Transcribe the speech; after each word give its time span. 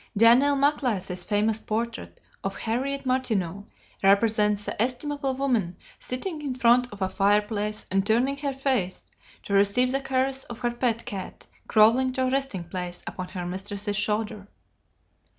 Daniel 0.17 0.55
Maclise's 0.55 1.23
famous 1.23 1.59
portrait 1.59 2.19
of 2.43 2.55
Harriet 2.55 3.05
Martineau 3.05 3.67
represents 4.01 4.65
that 4.65 4.81
estimable 4.81 5.35
woman 5.35 5.77
sitting 5.99 6.41
in 6.41 6.55
front 6.55 6.91
of 6.91 7.03
a 7.03 7.07
fireplace 7.07 7.85
and 7.91 8.03
turning 8.03 8.37
her 8.37 8.51
face 8.51 9.11
to 9.43 9.53
receive 9.53 9.91
the 9.91 10.01
caress 10.01 10.43
of 10.45 10.57
her 10.57 10.71
pet 10.71 11.05
cat 11.05 11.45
crawling 11.67 12.11
to 12.13 12.23
a 12.25 12.31
resting 12.31 12.63
place 12.63 13.03
upon 13.05 13.27
her 13.27 13.45
mistress's 13.45 13.95
shoulder. 13.95 14.47